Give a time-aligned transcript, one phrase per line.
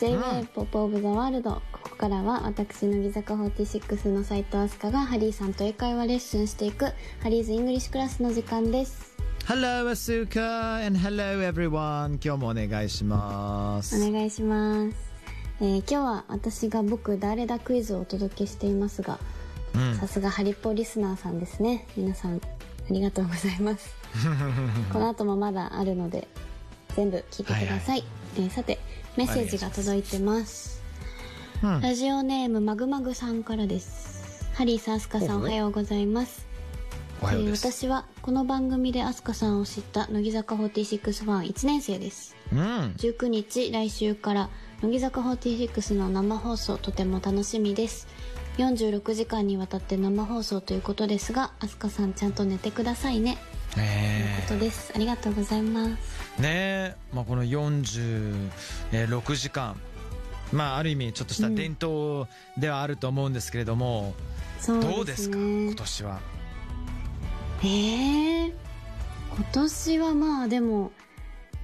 [0.00, 0.14] J.
[0.14, 0.46] W.
[0.54, 0.88] Pop of O.
[0.88, 0.96] W.
[0.96, 1.42] L.
[1.42, 1.42] D.
[1.42, 6.86] ここからは私乃木坂46の斉藤飛鳥がハリーさんと英会話レッスンしていく
[7.20, 9.14] ハリーズイングリッシュクラスの時間です
[9.46, 14.96] Hello Asuka and hello everyone 今日もお願いしますお願いします、
[15.60, 19.18] えー、今日は私が僕誰だクイズをお届けしていますが
[19.98, 21.86] さすがハリポリスナーさんですね。
[21.96, 22.40] 皆さんあ
[22.90, 23.94] りがとうございます。
[24.92, 26.26] この後もまだあるので
[26.96, 28.04] 全部聞いてください、
[28.36, 28.78] えーさて
[29.16, 30.82] メッセージが届いてます。
[31.62, 31.80] うん。
[31.80, 34.48] ラジオネームマグマグさんからです。
[34.54, 36.46] ハリーさんアスカさんおはようございます。
[37.22, 42.34] えー私はこの番組でアスカさんを知った乃木坂46ファン1年生です。
[42.52, 42.60] うん。
[42.96, 44.48] 19日来週から
[44.82, 48.08] 乃木坂46の生放送とても楽しみです
[48.64, 53.38] 46時間にわたって生放送ということですがアスカさんちゃんと寝てくださいね
[53.74, 55.90] というねことですありがとうございます
[56.38, 56.42] え。
[56.42, 56.96] ねえ。
[57.14, 59.76] まあ、この46時間。
[60.52, 62.26] まあ、ある意味、ちょっとした伝統
[62.58, 64.14] ではあると思うんですけれども、
[64.58, 65.36] そうどうですか？
[65.36, 66.20] ね今年は。
[67.62, 68.52] ええ今
[69.52, 70.90] 年はまあでも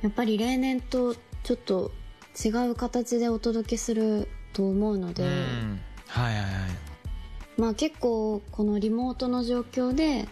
[0.03, 1.91] やっぱり例年とちょっと
[2.45, 5.81] 違う形でお届けすると思うので、うん。
[6.07, 6.53] はいはいはい。
[7.57, 10.29] まあ結構このリモートの状況で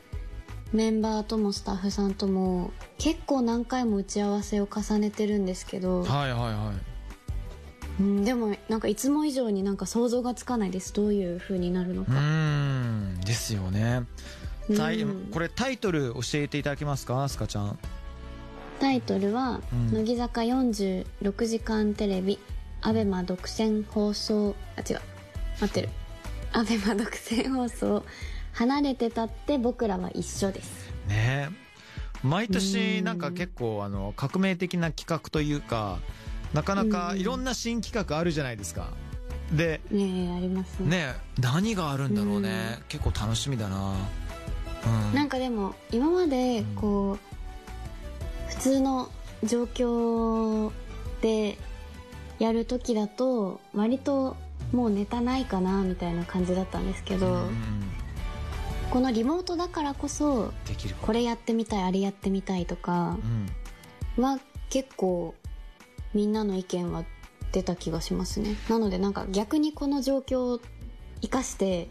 [0.72, 8.00] メンバーともスタッフさんとも結構何回も打ち合わせを重ねてるんですけど、はいはいはい。
[8.00, 13.20] うん、でもなんかいつも以上になんか想像がつかないですどういう風になるのうか、ーん。
[13.20, 14.02] ですよね。
[14.76, 17.78] タイうんこれタイトル教えていただけますかアスカちゃん。
[18.80, 22.38] タイトルは「うん乃木坂46時間テレビ
[22.80, 25.00] アベマ独占放送」あ違う
[25.60, 25.88] 待ってる
[26.56, 28.04] アベマ独占放送
[28.54, 30.88] 「離れてたって僕らは一緒」です。
[31.08, 31.64] ねえ。
[32.22, 35.98] 毎年なんか結構あの革命的な企画というか
[36.54, 38.88] なかなかいろんな新企画あるじゃないですか。
[39.52, 40.88] でねえありますね。
[40.88, 42.78] ねえ何があるんだろうね。
[42.88, 43.94] 結構楽しみだな。
[45.10, 45.14] うん。
[45.14, 49.10] なんかでも今までこう普通の
[49.42, 50.70] 状況
[51.20, 51.58] で
[52.38, 54.36] やる時だと割と
[54.72, 57.50] もうネタないかなみたいな感じだったんですけど、うん。
[58.90, 60.52] このリモートだからこそ
[61.02, 63.18] これやってみたいあれやってみたいとか
[64.16, 64.24] うん。
[64.24, 64.38] は
[64.70, 65.34] 結構
[66.12, 67.04] みんなの意見は
[67.52, 68.56] 出た気がしますね。
[68.68, 70.60] なのでなんか逆にこの状況を
[71.24, 71.88] 生かして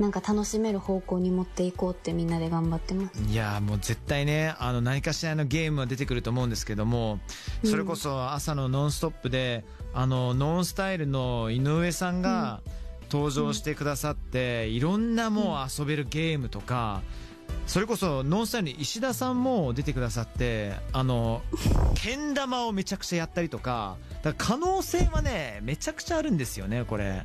[0.00, 3.20] なんか楽しめる方向に持っていこうってみんなで頑張ってます。
[3.20, 7.20] うんいやーもう絶対ねあの何かしらのゲームは出てくると思うんですけども
[7.64, 9.64] それこそ朝の「ノンストップで
[9.94, 12.62] あのノンスタイルの井上さんが
[13.12, 17.02] 登場してくださって、いろんなもう遊べるゲームとか、
[17.66, 21.42] それこそノンスタイルに石田さんも出てくださってあの
[21.94, 27.24] けん玉をめちゃくちゃやったりとかだから可能性はねめちゃくちゃあるんですよねこれ。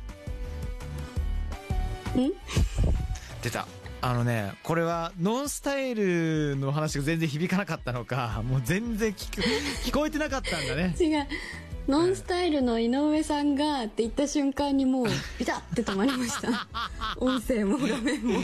[3.42, 3.66] 出た。
[4.00, 9.42] あのねこれはノンスタイルの話が全然響かなかったのかもう全然聞く
[9.84, 10.94] 聞こえてなかったんだね。
[10.98, 11.26] 違う。
[11.88, 15.06] ノンスタイルの井上さんがって言った瞬間にもう
[15.38, 16.68] ビタッて止まりました。
[17.16, 18.40] 音声も画面も。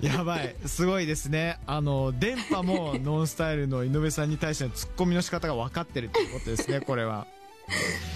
[0.00, 0.54] やばい。
[0.66, 1.58] すごいですね。
[1.66, 7.26] あの電波もノンスタイルの井上さんに対してのツッコミの仕方が分かってるっていうことですねこれは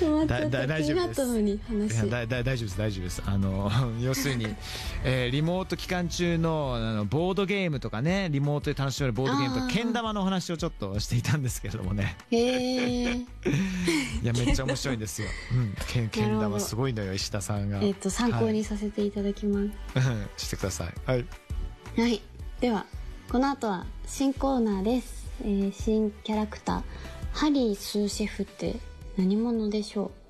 [0.00, 0.44] 止まっちゃった。
[0.44, 2.10] 気にな大丈夫ですったのに話。
[2.10, 3.22] 大丈夫です大丈夫です。
[3.26, 3.70] あの
[4.00, 4.46] 要するに、
[5.04, 12.16] えーリモート期間中のあのボードゲームとかねリモートで楽しめるボードゲームとかけん玉のお話をちょっとしていたんですけれどもね。
[12.30, 13.16] へえ
[14.22, 17.80] いやめっちゃ面白いんですよ、うん、けんけん玉すごいのよ石田さんが。
[17.82, 19.62] えっと参考にさせていただきます。
[19.62, 19.72] うん
[20.36, 20.92] してください。
[21.06, 21.24] はい。
[21.96, 22.20] はい、
[22.60, 22.86] では
[23.30, 26.82] この後は新コーナーです、えー新キャラクター
[27.32, 28.76] ハリースーシェフって
[29.16, 30.23] 何者でしょう？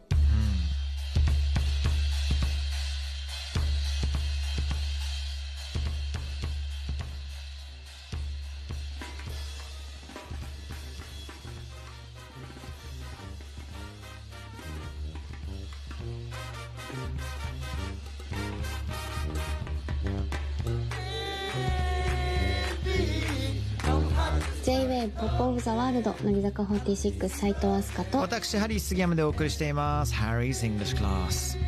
[25.04, 30.15] J-WAVE POP OF THE WORLD 乃木坂46斉藤飛鳥と私ハリー杉山でお送りしています。
[30.15, 31.59] Harry's English Class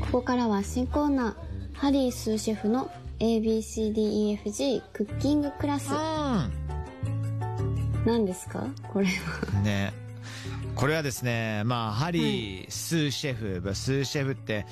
[0.00, 5.90] ここからは新コーナーハリースーシェフの ABCDEFG クッキングクラス。
[5.92, 5.96] う
[8.06, 8.66] 何ですか？
[8.90, 9.60] これは。
[9.60, 9.92] んね。
[10.74, 14.64] これはですねまあハリー、スーシェフスーシェフって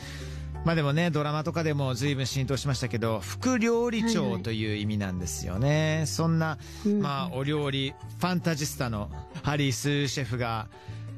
[0.64, 6.04] まあでもね、ドラマとかでも随分浸透しましたけど、副料理はいはい長という意味なんですよね。
[6.06, 7.00] そんな、うん。
[7.00, 9.10] まあお料理、ファンタジスタの
[9.42, 10.68] ハリースシェフが、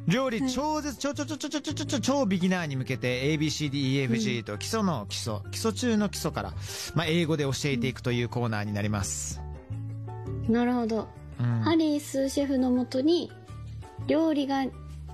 [0.09, 6.55] 料理超絶、超超超超超超超超ビギナーに向けて ABCDEFG と基礎の基礎、基礎中の基礎から、
[6.95, 9.41] まあ英語で教えていくというコーナーになります。
[10.49, 11.09] なるほど、
[11.41, 11.61] うん。
[11.63, 13.31] ハリースシェフのもとに
[14.07, 14.65] 料理が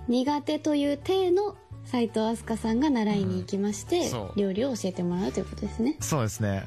[0.08, 6.66] 苦手という体の斉藤飛鳥さんが習いに行きまして、うん料理を教えてもらうということですねそうですね。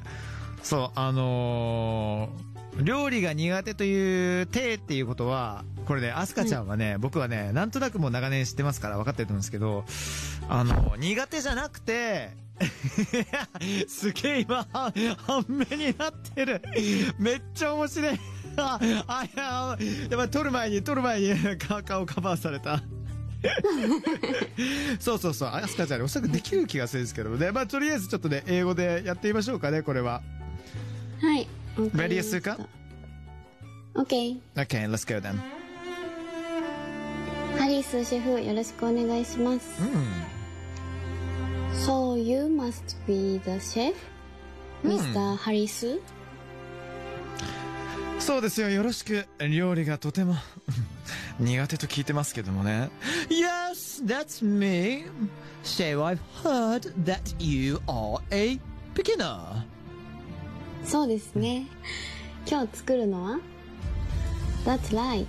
[0.63, 9.85] そう、あのー料理が苦手という手っていうことは、これね、アスカちゃんはね、僕はね、なんとなくもう長年知ってますから分かってると思うんですけど、
[10.49, 12.31] あの、苦手じゃなくて、
[13.87, 14.93] すげえ今、は
[15.25, 16.61] 半目になってる。
[17.17, 18.19] めっちゃ面白い。
[18.57, 19.77] あ、あ、いや、
[20.09, 22.81] やっぱ撮る前に、撮る前に顔顔カバーされた。
[24.99, 27.51] そうそうそう、アスカちゃんにおそらくできる気がするんですけどもね。
[27.51, 30.21] まあ、とりあえずちょっとね、英語でやってみましょうかね、これは。
[31.21, 31.47] はい
[31.77, 32.57] Ready するか
[33.95, 35.39] OK Okay, let's go then.
[37.57, 39.81] ハリースシェフよろしくお願いします、
[41.87, 43.93] So you must be the chef?
[44.83, 45.35] Mr.
[45.35, 45.99] ハリス
[48.19, 49.25] そうですよ、よろしく。
[49.39, 50.35] 料理がとても
[51.39, 52.89] 苦手と聞いてますけどもね。
[53.29, 55.05] Yes, that's me.
[55.63, 58.59] So I've heard that you are a
[58.93, 59.65] beginner.
[60.85, 61.65] そうですね
[62.47, 63.39] 今日作るのは
[64.65, 65.25] That's right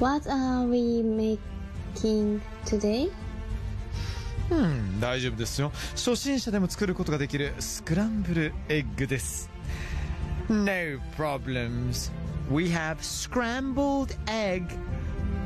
[0.00, 3.10] What are we making today?
[4.50, 5.70] うん、大丈夫ですよ。
[5.90, 9.48] 初心者でも作ることができるスクランブルエッグです。
[10.48, 10.64] No
[11.16, 12.10] problems.
[12.50, 14.64] We have scrambled egg.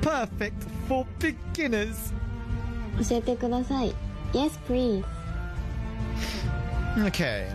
[0.00, 2.12] Perfect for beginners.
[3.08, 3.94] 教えてください
[4.32, 5.04] Yes please
[6.96, 7.48] Okay.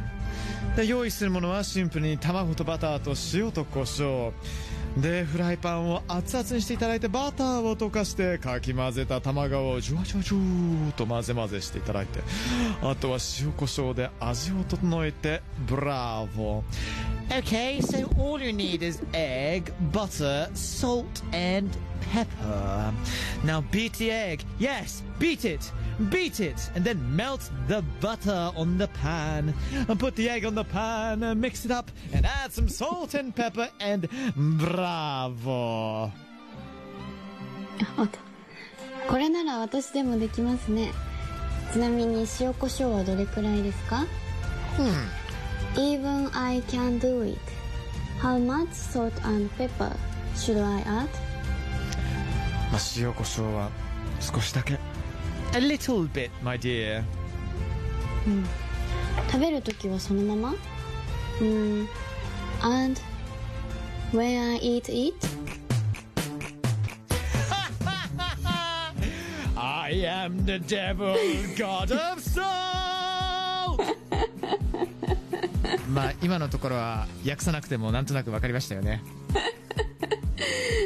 [0.76, 4.34] で用意するものはシンプルに卵とバターと塩と胡椒
[4.98, 12.20] でフライパンを熱々にしていただいてバターを溶かしてかき混ぜた卵をジュワジュワジューと混ぜ混ぜしていただいて
[12.82, 21.77] あとは塩コショウで味を整えてブラボー Okay, so all you need is egg, butter, salt, and
[22.13, 22.93] pepper.
[23.43, 24.45] Now beat the egg.
[24.59, 25.73] Yes, beat it.
[26.11, 26.71] Beat it.
[26.75, 29.55] And then melt the butter on the pan.
[29.89, 33.15] And put the egg on the pan, and mix it up, and add some salt
[33.15, 36.13] and pepper, and bravo.
[37.81, 38.19] あ待って
[39.09, 40.93] これなら私でもできますね
[41.73, 44.05] ちなみに塩コショウはどれくらいですか
[45.77, 47.39] Even I can do it
[48.21, 49.93] How much salt and pepper
[50.37, 51.09] should I add?
[52.71, 53.71] まあ、塩コショウは
[54.21, 54.75] 少しだけ。
[55.53, 57.05] A little bit, my dear.
[59.31, 60.55] 食べるときはそのまま
[61.41, 61.89] うん
[62.63, 63.01] And
[64.13, 65.15] when I eat it?
[69.57, 71.17] I am the devil,
[71.57, 72.68] god of salt!
[75.94, 79.04] まあ今のところは訳さなくてもなんとなく分かりましたよね。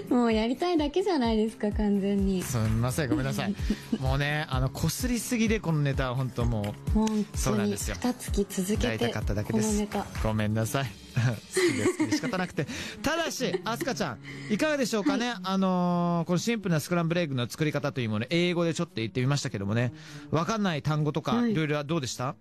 [0.09, 2.44] もうやりたいだけじゃないですか完全に。
[2.44, 3.55] すみませんごめんなさい。
[4.00, 7.95] もうねあのこすりすぎでこのネタは本当もう本当にそうなんですよ。
[7.95, 9.67] 2月続けてやりたかっただけです。
[9.69, 10.05] このネタ。
[10.27, 10.85] ごめんなさい。
[11.13, 12.68] 好きで好きで仕方なくて。
[13.01, 14.19] ただしアスカちゃん
[14.54, 19.94] いかがでしょうかね、あのーこのシンプルなスクランブルエッグの作り方というもの英語でちょっと言ってみましたけどもね。
[20.31, 21.51] 分かんない単語とか、はい。
[21.51, 22.35] いろいろどうでした？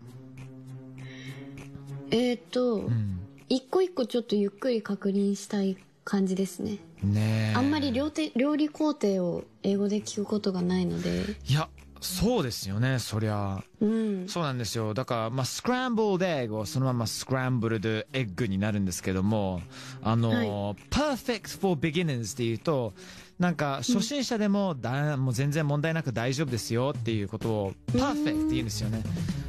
[2.12, 3.18] えっ、ー、と、うん。
[3.48, 6.78] 一個一個ちょっとゆっくり確認したい感じですね。
[7.02, 7.54] ねえ。
[7.54, 11.10] あんまり料亭料理工程を英語で聞くことがないので。
[11.46, 11.68] いや
[12.02, 13.62] そうですよねそりゃ。
[13.80, 14.28] うん。
[14.28, 14.92] そうなんですよ。
[14.92, 19.62] だからまあスクランブルドエッグをそのままスクランブルドエッグになるんですけども
[20.02, 22.92] あの、perfect for beginners っていうと
[23.38, 29.02] なんか初心者でもだ、もう全然問題なく大丈夫ですよっていうことを perfect って言うんですよね。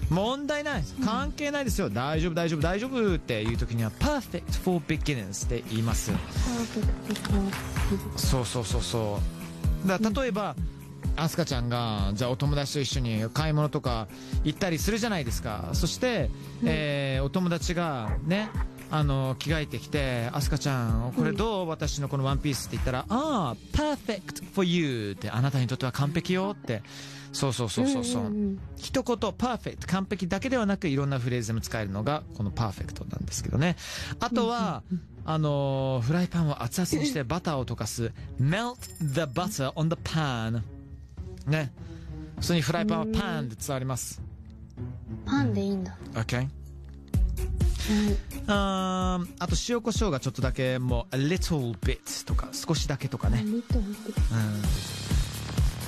[0.10, 1.90] 問題ない関係ないですよ。
[1.90, 6.12] 大丈夫大丈夫大丈夫っていう時には perfect for beginners って言います。
[8.16, 9.20] そうそうそうそ
[9.86, 9.88] う。
[9.88, 10.56] だ例えば、
[11.16, 14.08] アスカちゃんがじゃあお友達と一緒に買い物とか
[14.44, 15.70] 行ったりするじゃないですか。
[15.74, 16.30] そして、
[16.64, 18.50] えーお友達がね
[18.92, 26.82] あの着替えてきて「アスカちゃんこれどう、私のこのワンピース」って言ったら「ああ perfect for you」ってあなたにとっては完璧よって。
[27.32, 33.76] そうそうそうそうそう,、うんうんうん一言 perfect 完璧だけではなくいろんなフレーズでも使えるのがこの perfect なんですけどね。
[34.20, 34.84] あとは、
[35.26, 40.62] あのフライパンを熱々にしてバターを溶かす melt the butter on the pan
[41.48, 41.72] ね。
[42.40, 44.22] 普通にフライパンはパンで伝わります。
[45.26, 46.48] パンでいいんだ、OK はい
[48.48, 53.44] あと塩コショウがちょっとだけもう a little bit とか少しだけとかね。
[53.44, 53.64] うん。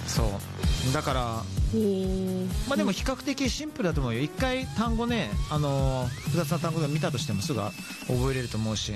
[0.07, 0.93] そう。
[0.93, 1.43] だから
[1.73, 4.21] へーまあでも比較的シンプルだと思うよ。
[4.21, 8.93] 一回単語ねあのー複雑な単語で見たとしてもすぐ覚えれると思うし。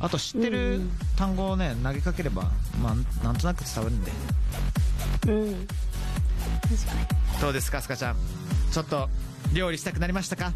[0.00, 0.90] あと知ってうんるうん。
[1.16, 2.50] 単語をね投げかければ
[2.82, 4.12] まあなんとなく伝わるんで。
[5.28, 5.66] うん
[7.40, 8.16] どうですかスカちゃん。
[8.72, 9.08] ちょっと
[9.54, 10.52] 料理したくなりましたか？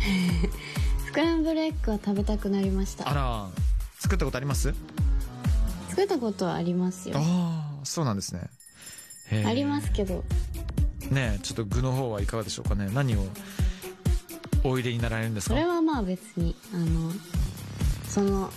[1.06, 3.08] スクランブルエッグは食べたくなりました。
[3.08, 3.48] あら
[3.98, 4.74] 作ったことあります？
[5.90, 7.16] 作ったことはありますよ。
[7.18, 8.48] ああそうなんですね。
[9.46, 10.24] ありますけど。
[11.10, 12.88] ねえちょっと具の方はいかがでしょうかね。
[12.92, 13.26] 何を
[14.64, 15.54] お入れになられるんですか？
[15.54, 17.12] それはまあ別にあの
[18.06, 18.50] その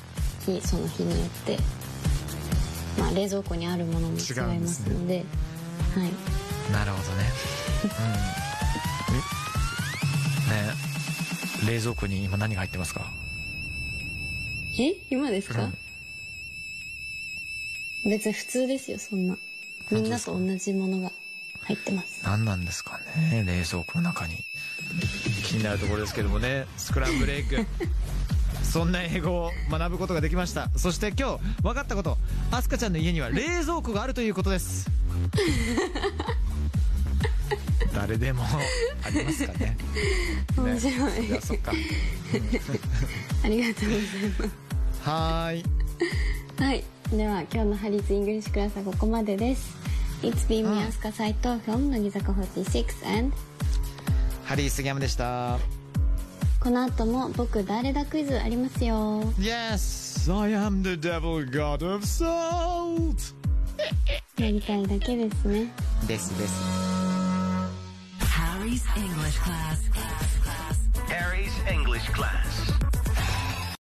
[0.45, 1.57] 日その日によって、
[2.99, 5.23] まあ、冷蔵庫にあるものも違いますので
[5.81, 6.11] はい。
[6.71, 7.25] なるほどね。
[7.83, 7.89] うん。
[10.55, 10.73] えね
[11.63, 13.05] え冷蔵庫に今何が入ってますか？
[14.79, 14.95] え？
[15.09, 15.73] 今ですか、うん。
[18.09, 19.37] 別に普通ですよそんな。
[19.91, 21.11] みんなと同じものが
[21.63, 22.23] 入ってます。
[22.23, 22.99] 何なんですか
[23.31, 24.37] ね冷蔵庫の中に。
[25.43, 27.65] 気になるところですけどもねスクランブルエッグ。
[28.63, 30.69] そんな英語を学ぶことができました。
[30.77, 32.17] そして今日分かったこと。
[32.51, 34.89] アスカちゃんの家には冷蔵庫があるということです
[37.93, 39.77] 誰でもありますかね。
[40.57, 41.39] 面白い、ね。
[41.41, 41.71] そっか。
[43.43, 44.01] ありがとうござ
[44.45, 44.49] い
[45.05, 45.63] まはーい。
[46.57, 46.83] すはい。
[47.11, 49.75] では今日のハリーズイングリッシュクラスはここまでです。
[50.21, 53.35] It's been スカ斎藤 from 乃木坂46 and
[54.45, 55.59] ハリー杉山でした。
[56.59, 59.23] この後も僕誰だクイズありますよ。
[59.39, 63.33] Yes I am the devil god of salt
[64.40, 65.72] やりたいだけですね
[66.06, 66.86] ですです
[68.20, 69.80] Harry's English class.
[71.08, 72.49] Harry's English class.